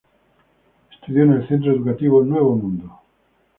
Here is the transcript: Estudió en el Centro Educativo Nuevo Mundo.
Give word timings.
Estudió 0.93 1.25
en 1.25 1.33
el 1.33 1.47
Centro 1.47 1.73
Educativo 1.73 2.23
Nuevo 2.23 2.55
Mundo. 2.55 3.01